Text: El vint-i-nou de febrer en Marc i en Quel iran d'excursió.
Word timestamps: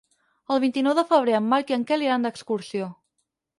El 0.55 0.61
vint-i-nou 0.63 0.95
de 1.01 1.03
febrer 1.11 1.35
en 1.41 1.45
Marc 1.53 1.75
i 1.75 1.77
en 1.79 1.85
Quel 1.93 2.07
iran 2.09 2.27
d'excursió. 2.29 2.91